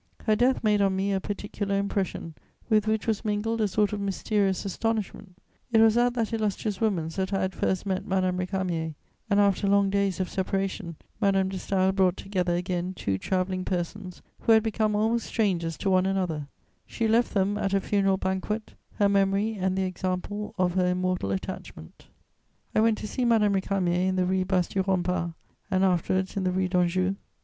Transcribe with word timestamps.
Her 0.23 0.35
death 0.35 0.63
made 0.63 0.81
on 0.81 0.95
me 0.95 1.13
a 1.13 1.21
particular 1.21 1.77
impression, 1.77 2.33
with 2.69 2.87
which 2.87 3.05
was 3.05 3.23
mingled 3.23 3.61
a 3.61 3.67
sort 3.67 3.93
of 3.93 4.01
mysterious 4.01 4.65
astonishment: 4.65 5.35
it 5.71 5.79
was 5.79 5.95
at 5.95 6.15
that 6.15 6.33
illustrious 6.33 6.81
woman's 6.81 7.17
that 7.17 7.31
I 7.31 7.41
had 7.41 7.53
first 7.53 7.85
met 7.85 8.07
Madame 8.07 8.39
Récamier 8.39 8.95
and, 9.29 9.39
after 9.39 9.67
long 9.67 9.91
days 9.91 10.19
of 10.19 10.27
separation, 10.27 10.95
Madame 11.21 11.49
de 11.49 11.57
Staël 11.57 11.93
brought 11.93 12.17
together 12.17 12.55
again 12.55 12.95
two 12.95 13.19
travelling 13.19 13.63
persons 13.63 14.23
who 14.39 14.53
had 14.53 14.63
become 14.63 14.95
almost 14.95 15.27
strangers 15.27 15.77
to 15.77 15.91
one 15.91 16.07
another: 16.07 16.47
she 16.87 17.07
left 17.07 17.35
them, 17.35 17.55
at 17.59 17.75
a 17.75 17.79
funeral 17.79 18.17
banquet, 18.17 18.73
her 18.95 19.07
memory 19.07 19.53
and 19.53 19.77
the 19.77 19.83
example 19.83 20.55
of 20.57 20.73
her 20.73 20.87
immortal 20.87 21.29
attachment. 21.29 22.07
I 22.73 22.81
went 22.81 22.97
to 22.97 23.07
see 23.07 23.23
Madame 23.23 23.53
Récamier 23.53 24.07
in 24.07 24.15
the 24.15 24.25
Rue 24.25 24.45
Basse 24.45 24.69
du 24.69 24.81
Rempart 24.81 25.35
and, 25.69 25.83
afterwards, 25.83 26.35
in 26.35 26.43
the 26.43 26.51
Rue 26.51 26.67
d'Anjou. 26.67 27.17